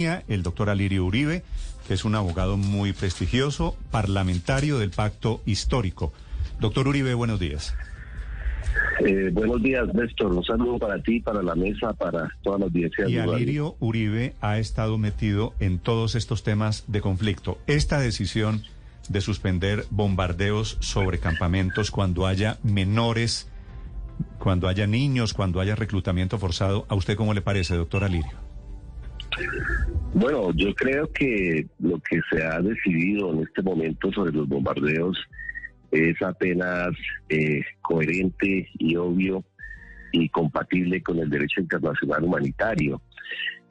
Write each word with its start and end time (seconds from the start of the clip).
El 0.00 0.44
doctor 0.44 0.70
Alirio 0.70 1.04
Uribe, 1.04 1.42
que 1.88 1.94
es 1.94 2.04
un 2.04 2.14
abogado 2.14 2.56
muy 2.56 2.92
prestigioso, 2.92 3.76
parlamentario 3.90 4.78
del 4.78 4.90
Pacto 4.90 5.40
Histórico. 5.44 6.12
Doctor 6.60 6.86
Uribe, 6.86 7.14
buenos 7.14 7.40
días. 7.40 7.74
Eh, 9.04 9.30
buenos 9.32 9.60
días, 9.60 9.92
Néstor. 9.92 10.32
Un 10.32 10.44
saludo 10.44 10.78
para 10.78 11.02
ti, 11.02 11.18
para 11.18 11.42
la 11.42 11.56
mesa, 11.56 11.94
para 11.94 12.28
toda 12.44 12.60
la 12.60 12.64
audiencia. 12.66 13.08
Y. 13.08 13.18
Alirio 13.18 13.74
Uribe 13.80 14.36
ha 14.40 14.58
estado 14.58 14.98
metido 14.98 15.52
en 15.58 15.80
todos 15.80 16.14
estos 16.14 16.44
temas 16.44 16.84
de 16.86 17.00
conflicto. 17.00 17.58
Esta 17.66 17.98
decisión 17.98 18.62
de 19.08 19.20
suspender 19.20 19.84
bombardeos 19.90 20.76
sobre 20.78 21.18
campamentos 21.18 21.90
cuando 21.90 22.28
haya 22.28 22.58
menores, 22.62 23.50
cuando 24.38 24.68
haya 24.68 24.86
niños, 24.86 25.34
cuando 25.34 25.58
haya 25.58 25.74
reclutamiento 25.74 26.38
forzado, 26.38 26.86
¿a 26.88 26.94
usted 26.94 27.16
cómo 27.16 27.34
le 27.34 27.40
parece, 27.40 27.74
doctor 27.74 28.04
Alirio? 28.04 28.47
Bueno, 30.14 30.50
yo 30.54 30.74
creo 30.74 31.10
que 31.12 31.66
lo 31.80 32.00
que 32.00 32.20
se 32.30 32.42
ha 32.42 32.60
decidido 32.60 33.32
en 33.32 33.42
este 33.42 33.62
momento 33.62 34.12
sobre 34.12 34.32
los 34.32 34.48
bombardeos 34.48 35.18
es 35.90 36.20
apenas 36.22 36.88
eh, 37.28 37.62
coherente 37.82 38.68
y 38.78 38.96
obvio 38.96 39.44
y 40.12 40.28
compatible 40.30 41.02
con 41.02 41.18
el 41.18 41.30
derecho 41.30 41.60
internacional 41.60 42.24
humanitario. 42.24 43.00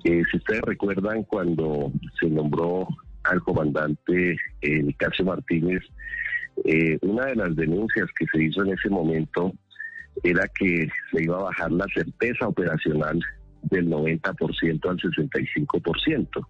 Eh, 0.03 0.23
si 0.31 0.37
ustedes 0.37 0.61
recuerdan 0.61 1.23
cuando 1.23 1.91
se 2.19 2.29
nombró 2.29 2.87
al 3.23 3.41
comandante 3.41 4.37
eh, 4.61 4.83
Nicasio 4.83 5.25
Martínez, 5.25 5.81
eh, 6.65 6.97
una 7.01 7.25
de 7.25 7.35
las 7.35 7.55
denuncias 7.55 8.07
que 8.17 8.25
se 8.31 8.43
hizo 8.43 8.63
en 8.63 8.73
ese 8.73 8.89
momento 8.89 9.51
era 10.23 10.47
que 10.47 10.87
se 11.11 11.23
iba 11.23 11.37
a 11.37 11.43
bajar 11.43 11.71
la 11.71 11.85
certeza 11.93 12.47
operacional 12.47 13.19
del 13.63 13.89
90% 13.89 14.89
al 14.89 14.97
65%. 14.97 16.47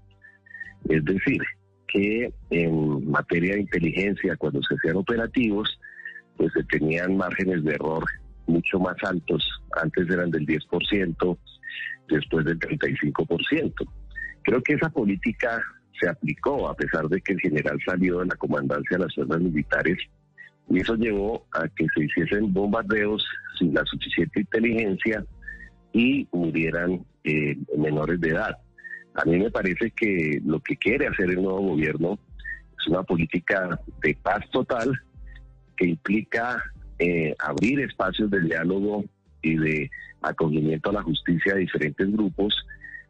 Es 0.90 1.06
decir, 1.06 1.42
que 1.88 2.34
en 2.50 3.10
materia 3.10 3.56
de 3.56 3.62
inteligencia, 3.62 4.36
cuando 4.38 4.62
se 4.64 4.76
hacían 4.76 4.98
operativos, 4.98 5.80
pues 6.36 6.52
se 6.54 6.64
tenían 6.66 7.18
márgenes 7.18 7.64
de 7.64 7.74
error 7.74 8.04
mucho 8.46 8.80
más 8.80 8.96
altos. 9.04 9.48
Antes 9.82 10.10
eran 10.10 10.32
del 10.32 10.46
10%, 10.46 11.38
después 12.10 12.46
del 12.46 12.60
35%. 12.60 13.74
Creo 14.44 14.62
que 14.62 14.74
esa 14.74 14.90
política 14.90 15.62
se 16.00 16.08
aplicó 16.08 16.70
a 16.70 16.76
pesar 16.76 17.08
de 17.08 17.20
que 17.22 17.34
el 17.34 17.40
general 17.40 17.80
salió 17.86 18.20
de 18.20 18.28
la 18.28 18.36
comandancia 18.36 18.98
de 18.98 19.04
las 19.04 19.16
fuerzas 19.16 19.42
militares 19.42 19.98
y 20.70 20.80
eso 20.80 20.96
llevó 20.96 21.46
a 21.54 21.68
que 21.70 21.88
se 21.96 22.04
hiciesen 22.04 22.54
bombardeos 22.54 23.26
sin 23.58 23.74
la 23.74 23.84
suficiente 23.86 24.42
inteligencia 24.42 25.26
y 25.94 26.28
murieran 26.32 27.06
eh, 27.24 27.58
menores 27.78 28.20
de 28.20 28.30
edad. 28.30 28.58
A 29.16 29.26
mí 29.26 29.38
me 29.38 29.50
parece 29.50 29.92
que 29.92 30.40
lo 30.46 30.60
que 30.60 30.78
quiere 30.78 31.08
hacer 31.08 31.30
el 31.30 31.42
nuevo 31.42 31.62
gobierno 31.62 32.20
es 32.80 32.88
una 32.88 33.04
política 33.04 33.80
de 34.02 34.16
paz 34.22 34.48
total 34.52 34.92
que 35.76 35.88
implica 35.88 36.62
eh, 37.00 37.34
abrir 37.40 37.80
espacios 37.82 38.30
de 38.30 38.42
diálogo 38.42 39.04
y 39.42 39.56
de 39.56 39.90
acogimiento 40.22 40.90
a 40.90 40.94
la 40.94 41.04
justicia 41.04 41.54
de 41.54 41.62
diferentes 41.62 42.12
grupos, 42.12 42.56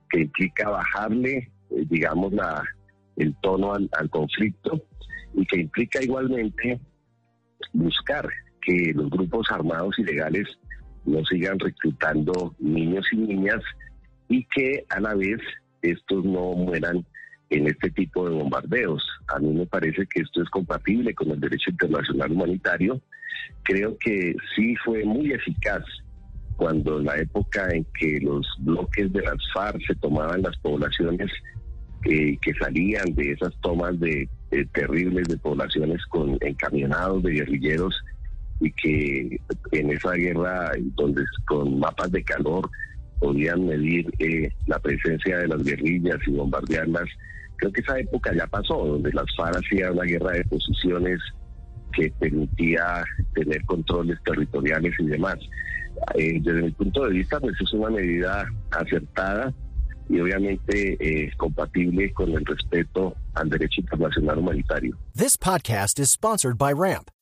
que 0.09 0.21
implica 0.21 0.69
bajarle, 0.69 1.37
eh, 1.71 1.85
digamos, 1.89 2.33
la, 2.33 2.63
el 3.17 3.35
tono 3.41 3.73
al, 3.73 3.89
al 3.97 4.09
conflicto 4.09 4.81
y 5.33 5.45
que 5.45 5.61
implica 5.61 6.01
igualmente 6.01 6.79
buscar 7.73 8.27
que 8.61 8.91
los 8.93 9.09
grupos 9.09 9.47
armados 9.51 9.97
ilegales 9.99 10.47
no 11.07 11.25
sigan 11.25 11.57
reclutando 11.57 12.53
niños 12.59 13.05
y 13.11 13.17
niñas 13.17 13.63
y 14.29 14.45
que 14.45 14.85
a 14.89 14.99
la 14.99 15.15
vez 15.15 15.39
estos 15.81 16.23
no 16.23 16.53
mueran 16.53 17.05
en 17.49 17.67
este 17.67 17.89
tipo 17.91 18.27
de 18.27 18.35
bombardeos. 18.35 19.01
A 19.27 19.39
mí 19.39 19.53
me 19.53 19.65
parece 19.65 20.05
que 20.07 20.21
esto 20.21 20.43
es 20.43 20.49
compatible 20.49 21.13
con 21.13 21.31
el 21.31 21.39
derecho 21.39 21.71
internacional 21.71 22.31
humanitario. 22.31 23.01
Creo 23.63 23.97
que 23.97 24.35
sí 24.55 24.75
fue 24.83 25.05
muy 25.05 25.31
eficaz 25.31 25.83
cuando 26.57 26.99
en 26.99 27.05
la 27.05 27.17
época 27.17 27.69
en 27.71 27.85
que 27.97 28.19
los 28.19 28.45
bloques 28.59 29.13
de 29.13 29.21
las 29.21 29.37
FARC 29.53 29.81
se 29.87 29.95
tomaban 29.95 30.41
las 30.41 30.57
poblaciones 30.57 31.31
eh, 32.03 32.37
que 32.41 32.53
salían 32.55 33.13
de 33.13 33.31
esas 33.31 33.53
tomas 33.61 33.97
de, 33.99 34.27
de 34.51 34.65
terribles 34.65 35.27
de 35.27 35.37
poblaciones 35.37 36.05
con 36.07 36.37
encamionados 36.41 37.23
de 37.23 37.31
guerrilleros 37.31 37.95
y 38.59 38.71
que 38.71 39.39
en 39.71 39.91
esa 39.91 40.13
guerra 40.13 40.71
donde 40.95 41.23
con 41.45 41.79
mapas 41.79 42.11
de 42.11 42.23
calor 42.23 42.69
podían 43.19 43.65
medir 43.65 44.09
eh, 44.19 44.49
la 44.67 44.79
presencia 44.79 45.39
de 45.39 45.47
las 45.47 45.63
guerrillas 45.63 46.17
y 46.27 46.31
bombardearlas. 46.31 47.05
Creo 47.57 47.71
que 47.71 47.81
esa 47.81 47.99
época 47.99 48.33
ya 48.33 48.45
pasó, 48.47 48.85
donde 48.85 49.11
las 49.13 49.25
FARC 49.35 49.57
hacían 49.57 49.93
una 49.93 50.03
guerra 50.03 50.31
de 50.33 50.45
posiciones 50.45 51.19
que 51.93 52.11
permitía 52.19 53.03
tener 53.33 53.63
controles 53.65 54.19
territoriales 54.23 54.93
y 54.99 55.07
demás. 55.07 55.37
Eh, 56.15 56.39
desde 56.41 56.61
mi 56.61 56.71
punto 56.71 57.05
de 57.05 57.13
vista, 57.13 57.39
pues 57.39 57.55
es 57.59 57.73
una 57.73 57.89
medida 57.89 58.47
acertada 58.71 59.51
y 60.09 60.19
obviamente 60.19 60.97
eh, 60.99 61.31
compatible 61.37 62.13
con 62.13 62.31
el 62.31 62.45
respeto 62.45 63.15
al 63.33 63.49
derecho 63.49 63.81
internacional 63.81 64.37
humanitario. 64.37 64.95
This 65.15 65.35
podcast 65.37 65.99
is 65.99 66.11
sponsored 66.11 66.57
by 66.57 66.71
Ramp. 66.71 67.09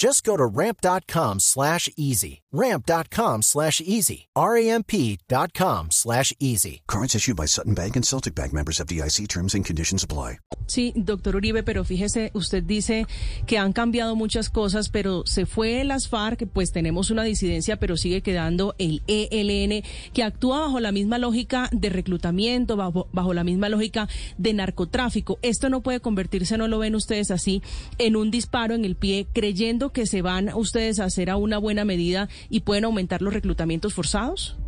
Just 0.00 0.24
go 0.24 0.34
to 0.34 0.46
ramp.com 0.46 1.40
slash 1.40 1.90
easy. 1.94 2.40
Ramp.com 2.52 3.42
slash 3.42 3.82
easy. 3.82 4.28
R-A-M-P 4.34 5.18
dot 5.28 5.52
com 5.52 5.90
slash 5.90 6.32
easy. 6.40 6.80
Cards 6.88 7.14
issued 7.14 7.36
by 7.36 7.46
Sutton 7.46 7.74
Bank 7.74 7.96
and 7.96 8.04
Celtic 8.04 8.34
Bank 8.34 8.54
members 8.54 8.80
of 8.80 8.86
DIC 8.86 9.28
terms 9.28 9.54
and 9.54 9.62
conditions 9.62 10.02
apply. 10.02 10.38
Sí, 10.66 10.92
doctor 10.96 11.36
Uribe, 11.36 11.62
pero 11.64 11.84
fíjese, 11.84 12.30
usted 12.32 12.62
dice 12.62 13.06
que 13.46 13.58
han 13.58 13.72
cambiado 13.72 14.16
muchas 14.16 14.50
cosas, 14.50 14.88
pero 14.88 15.24
se 15.26 15.44
fue 15.44 15.84
las 15.84 16.08
FARC, 16.08 16.46
pues 16.46 16.72
tenemos 16.72 17.10
una 17.10 17.24
disidencia, 17.24 17.76
pero 17.78 17.96
sigue 17.96 18.22
quedando 18.22 18.74
el 18.78 19.02
ELN, 19.06 19.82
que 20.12 20.22
actúa 20.22 20.60
bajo 20.60 20.80
la 20.80 20.92
misma 20.92 21.18
lógica 21.18 21.68
de 21.72 21.88
reclutamiento, 21.88 22.76
bajo, 22.76 23.08
bajo 23.12 23.34
la 23.34 23.44
misma 23.44 23.68
lógica 23.68 24.08
de 24.38 24.54
narcotráfico. 24.54 25.38
Esto 25.42 25.68
no 25.70 25.82
puede 25.82 26.00
convertirse, 26.00 26.56
no 26.56 26.68
lo 26.68 26.78
ven 26.78 26.94
ustedes 26.94 27.30
así, 27.30 27.62
en 27.98 28.14
un 28.16 28.30
disparo 28.30 28.74
en 28.74 28.84
el 28.84 28.96
pie, 28.96 29.26
creyendo 29.32 29.89
que 29.92 30.06
se 30.06 30.22
van 30.22 30.50
ustedes 30.54 31.00
a 31.00 31.04
hacer 31.04 31.30
a 31.30 31.36
una 31.36 31.58
buena 31.58 31.84
medida 31.84 32.28
y 32.48 32.60
pueden 32.60 32.84
aumentar 32.84 33.22
los 33.22 33.34
reclutamientos 33.34 33.94
forzados? 33.94 34.58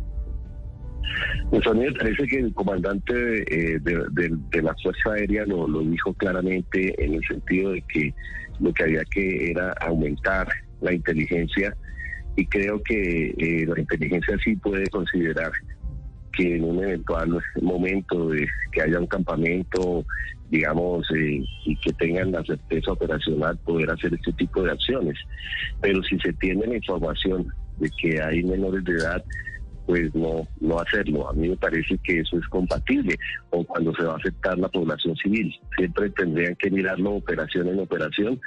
Pues 1.49 1.65
a 1.67 1.73
mí 1.73 1.81
me 1.81 1.91
parece 1.91 2.27
que 2.27 2.39
el 2.39 2.53
comandante 2.53 3.73
eh, 3.75 3.79
de, 3.79 4.61
la 4.61 4.75
Fuerza 4.81 5.13
Aérea 5.13 5.45
lo, 5.45 5.67
lo 5.67 5.81
dijo 5.81 6.13
claramente 6.13 6.93
en 7.03 7.15
el 7.15 7.21
sentido 7.25 7.71
de 7.71 7.83
que 7.83 8.13
lo 8.59 8.73
que 8.73 8.83
había 8.83 9.03
que 9.05 9.51
era 9.51 9.73
aumentar 9.81 10.47
la 10.81 10.93
inteligencia 10.93 11.75
y 12.35 12.45
creo 12.47 12.81
que 12.81 13.35
eh, 13.37 13.65
la 13.67 13.79
inteligencia 13.79 14.37
sí 14.43 14.55
puede 14.55 14.87
considerar 14.87 15.51
que 16.33 16.55
en 16.55 16.63
un 16.63 16.83
eventual 16.83 17.39
momento 17.61 18.29
de 18.29 18.47
que 18.71 18.81
haya 18.81 18.99
un 18.99 19.07
campamento, 19.07 20.05
digamos, 20.49 21.09
eh, 21.11 21.43
y 21.65 21.75
que 21.77 21.93
tengan 21.93 22.31
la 22.31 22.43
certeza 22.43 22.91
operacional 22.91 23.57
poder 23.59 23.91
hacer 23.91 24.13
este 24.13 24.33
tipo 24.33 24.63
de 24.63 24.71
acciones. 24.71 25.17
Pero 25.81 26.01
si 26.03 26.19
se 26.19 26.33
tiene 26.33 26.67
la 26.67 26.75
información 26.75 27.47
de 27.79 27.89
que 28.01 28.21
hay 28.21 28.43
menores 28.43 28.83
de 28.83 28.93
edad, 28.93 29.23
pues 29.85 30.13
no, 30.15 30.47
no 30.61 30.79
hacerlo. 30.79 31.29
A 31.29 31.33
mí 31.33 31.49
me 31.49 31.57
parece 31.57 31.97
que 32.03 32.19
eso 32.19 32.37
es 32.37 32.47
compatible 32.47 33.17
con 33.49 33.63
cuando 33.65 33.93
se 33.95 34.03
va 34.03 34.13
a 34.13 34.17
aceptar 34.17 34.57
la 34.57 34.69
población 34.69 35.15
civil. 35.17 35.53
Siempre 35.77 36.09
tendrían 36.11 36.55
que 36.55 36.71
mirarlo 36.71 37.11
operación 37.11 37.67
en 37.67 37.79
operación, 37.79 38.39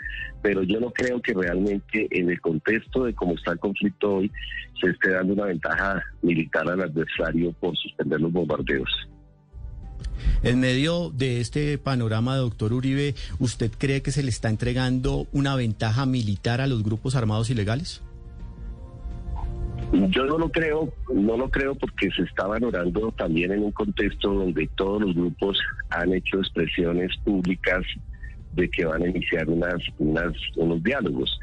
pero 0.43 0.62
yo 0.62 0.81
no 0.81 0.91
creo 0.91 1.21
que 1.21 1.35
realmente 1.35 2.09
en 2.11 2.31
el 2.31 2.41
contexto 2.41 3.05
de 3.05 3.15
cómo 3.15 3.35
está 3.35 3.53
el 3.53 3.59
conflicto 3.59 4.17
hoy 4.17 4.33
se 4.81 4.91
esté 4.91 5.11
dando 5.11 5.35
una 5.35 5.47
ventaja 5.47 6.03
militar 6.23 6.69
al 6.69 6.83
adversario 6.83 7.53
por 7.53 7.77
suspender 7.77 8.21
los 8.21 8.33
bombardeos. 8.33 8.91
En 10.43 10.61
medio 10.61 11.11
de 11.11 11.41
este 11.41 11.79
panorama, 11.79 12.37
doctor 12.37 12.73
Uribe, 12.73 13.15
¿usted 13.38 13.71
cree 13.77 14.03
que 14.03 14.12
se 14.12 14.23
le 14.23 14.31
está 14.31 14.49
entregando 14.49 15.27
una 15.33 15.56
ventaja 15.56 16.06
militar 16.06 16.61
a 16.61 16.67
los 16.67 16.83
grupos 16.83 17.17
armados 17.17 17.50
ilegales? 17.50 18.03
Yo 19.93 20.25
no 20.27 20.38
lo 20.38 20.49
creo, 20.50 20.93
no 21.12 21.37
lo 21.37 21.49
creo 21.49 21.75
porque 21.75 22.11
se 22.11 22.23
está 22.23 22.47
valorando 22.47 23.12
también 23.12 23.53
en 23.53 23.62
un 23.62 23.73
contexto 23.73 24.33
donde 24.33 24.69
todos 24.75 25.03
los 25.03 25.15
grupos 25.15 25.59
han 25.91 26.12
hecho 26.12 26.38
expresiones 26.38 27.17
públicas 27.19 27.85
de 28.55 28.69
que 28.69 28.85
van 28.85 29.03
a 29.03 29.09
iniciar 29.09 29.49
unas, 29.49 29.81
unas, 29.99 30.33
unos 30.56 30.83
diálogos. 30.83 31.38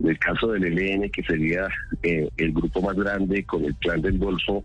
En 0.00 0.10
el 0.10 0.18
caso 0.18 0.48
del 0.48 0.64
ELN, 0.64 1.10
que 1.10 1.22
sería 1.22 1.68
eh, 2.02 2.28
el 2.36 2.52
grupo 2.52 2.82
más 2.82 2.96
grande 2.96 3.44
con 3.44 3.64
el 3.64 3.74
Clan 3.76 4.02
del 4.02 4.18
Golfo, 4.18 4.64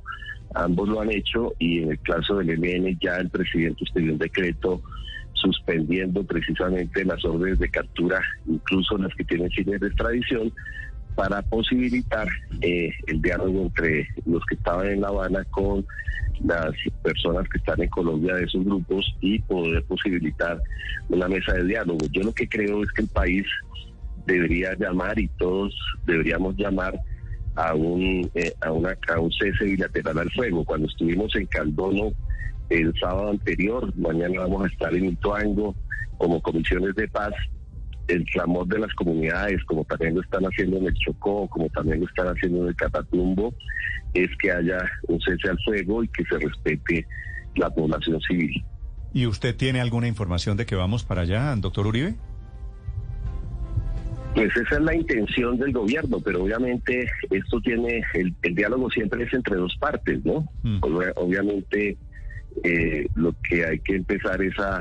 ambos 0.54 0.90
lo 0.90 1.02
han 1.02 1.12
hecho 1.12 1.54
y 1.60 1.84
en 1.84 1.92
el 1.92 2.00
caso 2.02 2.38
del 2.38 2.50
ELN 2.50 2.98
ya 3.00 3.18
el 3.18 3.30
presidente 3.30 3.84
extendió 3.84 4.14
un 4.14 4.20
decreto 4.20 4.82
suspendiendo 5.34 6.24
precisamente 6.24 7.06
las 7.06 7.24
órdenes 7.26 7.60
de 7.60 7.70
captura, 7.70 8.22
incluso 8.46 8.98
las 8.98 9.14
que 9.16 9.24
tienen 9.24 9.50
fines 9.52 9.80
de 9.80 9.88
extradición, 9.88 10.52
para 11.16 11.42
posibilitar 11.42 12.28
eh, 12.62 12.92
el 13.08 13.22
diálogo 13.22 13.62
entre 13.64 14.08
los 14.26 14.44
que 14.46 14.56
estaban 14.56 14.88
en 14.88 15.02
La 15.02 15.10
Habana 15.10 15.44
con 15.52 15.86
las 16.44 16.72
personas 17.04 17.48
que 17.50 17.58
están 17.58 17.82
en 17.82 17.90
Colombia 17.90 18.36
de 18.36 18.46
esos 18.46 18.64
grupos 18.64 19.06
y 19.22 19.40
poder 19.40 19.84
posibilitar 19.84 20.60
una 21.10 21.28
mesa 21.28 21.54
de 21.54 21.66
diálogo. 21.66 22.00
Yo 22.12 22.24
lo 22.24 22.34
que 22.34 22.48
creo 22.48 22.84
es 22.84 22.92
que 22.94 23.04
el 23.04 23.08
país 23.10 23.46
debería 24.26 24.74
llamar 24.76 25.20
y 25.20 25.28
todos 25.38 25.76
deberíamos 26.06 26.56
llamar 26.56 27.00
a 27.56 27.76
un 27.76 28.30
eh, 28.34 28.54
a, 28.62 28.72
una, 28.72 28.96
a 29.14 29.20
un 29.20 29.32
cese 29.32 29.66
bilateral 29.66 30.20
al 30.20 30.32
fuego. 30.32 30.64
Cuando 30.64 30.88
estuvimos 30.88 31.36
en 31.36 31.46
Caldono 31.48 32.12
el 32.70 32.94
sábado 33.00 33.32
anterior, 33.32 33.94
mañana 33.98 34.42
vamos 34.42 34.64
a 34.64 34.68
estar 34.68 34.94
en 34.96 35.06
Ituango 35.06 35.76
como 36.18 36.42
comisiones 36.42 36.96
de 36.96 37.08
paz 37.08 37.34
el 38.12 38.26
clamor 38.26 38.68
de 38.68 38.80
las 38.80 38.94
comunidades, 38.94 39.64
como 39.66 39.84
también 39.86 40.16
lo 40.16 40.22
están 40.22 40.44
haciendo 40.44 40.78
en 40.78 40.88
el 40.88 40.94
Chocó, 40.96 41.48
como 41.48 41.70
también 41.70 42.02
lo 42.02 42.08
están 42.08 42.28
haciendo 42.28 42.64
en 42.64 42.68
el 42.70 42.76
Catatumbo, 42.76 43.54
es 44.14 44.30
que 44.42 44.52
haya 44.52 44.80
un 45.08 45.20
cese 45.22 45.50
al 45.50 45.60
fuego 45.64 46.04
y 46.04 46.08
que 46.10 46.24
se 46.26 46.38
respete 46.38 47.08
la 47.56 47.70
población 47.70 48.20
civil. 48.22 48.64
¿Y 49.14 49.26
usted 49.26 49.56
tiene 49.56 49.82
alguna 49.82 50.08
información 50.08 50.58
de 50.58 50.66
que 50.66 50.76
vamos 50.76 51.04
para 51.04 51.22
allá, 51.22 51.54
doctor 51.58 51.88
Uribe? 51.88 52.16
Pues 54.36 54.56
esa 54.56 54.76
es 54.76 54.82
la 54.82 54.96
intención 54.96 55.58
del 55.58 55.74
gobierno, 55.74 56.20
pero 56.24 56.44
obviamente 56.44 57.10
esto 57.30 57.60
tiene, 57.60 58.02
el, 58.14 58.34
diálogo 58.56 58.90
siempre 58.90 59.24
es 59.24 59.34
entre 59.34 59.58
dos 59.58 59.76
partes, 59.78 60.24
¿no? 60.24 60.48
Mm. 60.64 60.80
Obviamente 61.16 61.98
eh, 62.64 63.08
lo 63.16 63.36
que 63.48 63.66
hay 63.66 63.80
que 63.80 63.96
empezar 63.96 64.42
es 64.42 64.58
a 64.60 64.80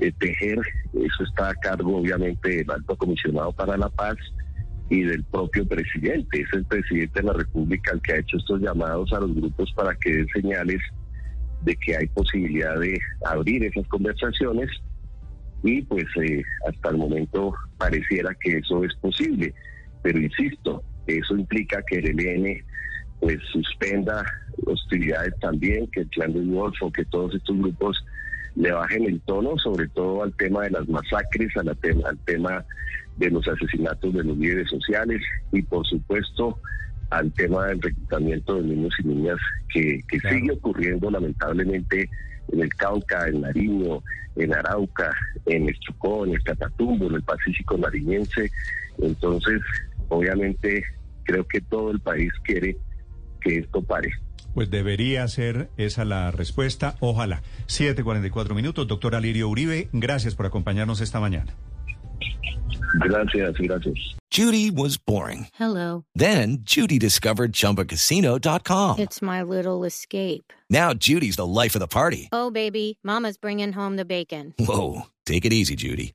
eh, 0.00 0.12
tejer, 0.18 0.58
eso 0.94 1.24
está 1.24 1.50
a 1.50 1.54
cargo 1.54 1.98
obviamente 1.98 2.56
del 2.56 2.70
alto 2.70 2.96
comisionado 2.96 3.52
para 3.52 3.76
la 3.76 3.88
paz 3.88 4.16
y 4.90 5.02
del 5.02 5.24
propio 5.24 5.66
presidente. 5.66 6.40
Es 6.40 6.52
el 6.52 6.64
presidente 6.64 7.20
de 7.20 7.26
la 7.26 7.32
República 7.32 7.92
el 7.92 8.02
que 8.02 8.12
ha 8.12 8.18
hecho 8.18 8.36
estos 8.36 8.60
llamados 8.60 9.12
a 9.12 9.20
los 9.20 9.34
grupos 9.34 9.72
para 9.74 9.94
que 9.96 10.12
den 10.12 10.28
señales 10.28 10.80
de 11.62 11.74
que 11.76 11.96
hay 11.96 12.06
posibilidad 12.08 12.78
de 12.78 12.98
abrir 13.24 13.64
esas 13.64 13.86
conversaciones 13.88 14.70
y 15.62 15.82
pues 15.82 16.04
eh, 16.22 16.42
hasta 16.68 16.90
el 16.90 16.98
momento 16.98 17.54
pareciera 17.78 18.34
que 18.40 18.58
eso 18.58 18.84
es 18.84 18.94
posible. 18.96 19.54
Pero 20.02 20.20
insisto, 20.20 20.82
eso 21.06 21.36
implica 21.36 21.82
que 21.82 21.98
el 21.98 22.20
ELN 22.20 22.64
pues 23.20 23.38
suspenda 23.50 24.24
hostilidades 24.66 25.34
también, 25.40 25.86
que 25.90 26.00
el 26.00 26.08
Clan 26.10 26.34
del 26.34 26.50
Golfo, 26.52 26.92
que 26.92 27.04
todos 27.06 27.34
estos 27.34 27.56
grupos 27.56 28.04
le 28.56 28.72
bajen 28.72 29.04
el 29.04 29.20
tono, 29.20 29.56
sobre 29.58 29.86
todo 29.88 30.22
al 30.22 30.32
tema 30.34 30.64
de 30.64 30.70
las 30.70 30.88
masacres, 30.88 31.54
al 31.56 31.76
tema, 31.76 32.08
al 32.08 32.18
tema 32.18 32.64
de 33.16 33.30
los 33.30 33.46
asesinatos 33.46 34.12
de 34.12 34.24
los 34.24 34.36
líderes 34.36 34.68
sociales 34.68 35.22
y 35.52 35.62
por 35.62 35.86
supuesto 35.86 36.58
al 37.10 37.32
tema 37.32 37.66
del 37.66 37.80
reclutamiento 37.80 38.56
de 38.56 38.62
niños 38.62 38.94
y 39.02 39.08
niñas 39.08 39.38
que, 39.72 40.02
sigue 40.10 40.52
ocurriendo 40.52 41.10
lamentablemente 41.10 42.10
en 42.52 42.60
el 42.62 42.74
Cauca, 42.74 43.28
en 43.28 43.42
Nariño, 43.42 44.02
en 44.36 44.54
Arauca, 44.54 45.12
en 45.46 45.68
el 45.68 45.78
Chocó, 45.80 46.26
en 46.26 46.34
el 46.34 46.42
Catatumbo, 46.42 47.06
en 47.06 47.16
el 47.16 47.22
Pacífico 47.22 47.76
Nariñense. 47.76 48.50
Entonces, 48.98 49.60
obviamente, 50.08 50.82
creo 51.24 51.46
que 51.46 51.60
todo 51.60 51.90
el 51.90 52.00
país 52.00 52.32
quiere 52.44 52.76
que 53.40 53.58
esto 53.58 53.82
pare. 53.82 54.10
Pues 54.56 54.70
debería 54.70 55.28
ser 55.28 55.68
esa 55.76 56.06
la 56.06 56.30
respuesta. 56.30 56.96
Ojalá. 57.00 57.42
7:44 57.66 58.54
minutos. 58.54 58.88
Doctor 58.88 59.14
Alirio 59.14 59.50
Uribe, 59.50 59.90
gracias 59.92 60.34
por 60.34 60.46
acompañarnos 60.46 61.02
esta 61.02 61.20
mañana. 61.20 61.54
Gracias, 63.04 63.52
gracias. 63.58 63.94
Judy 64.34 64.70
was 64.70 64.96
boring. 64.96 65.48
Hello. 65.60 66.06
Then 66.14 66.64
Judy 66.64 66.98
discovered 66.98 67.52
chumbacasino.com. 67.52 68.98
It's 68.98 69.20
my 69.20 69.42
little 69.42 69.84
escape. 69.84 70.50
Now 70.70 70.94
Judy's 70.94 71.36
the 71.36 71.46
life 71.46 71.76
of 71.76 71.80
the 71.80 71.86
party. 71.86 72.30
Oh, 72.32 72.50
baby, 72.50 72.98
Mama's 73.04 73.36
bringing 73.36 73.74
home 73.74 73.96
the 73.96 74.06
bacon. 74.06 74.54
Whoa. 74.58 75.02
Take 75.26 75.44
it 75.44 75.52
easy, 75.52 75.76
Judy. 75.76 76.14